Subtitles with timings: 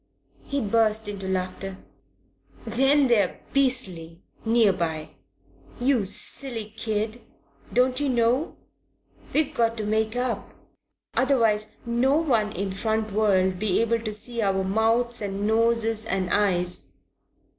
[0.45, 1.77] He burst into laughter.
[2.65, 5.11] "Then they're beastly, near by!
[5.79, 7.21] You silly kid,
[7.71, 8.55] don't you know?
[9.31, 10.55] We've got to make up,
[11.13, 16.31] otherwise no one in front would be able to see our mouths and noses and
[16.31, 16.93] eyes.